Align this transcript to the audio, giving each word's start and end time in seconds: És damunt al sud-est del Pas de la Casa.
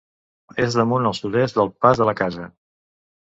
És 0.63 0.77
damunt 0.77 1.09
al 1.09 1.15
sud-est 1.17 1.59
del 1.61 1.71
Pas 1.85 2.01
de 2.01 2.09
la 2.11 2.17
Casa. 2.23 2.47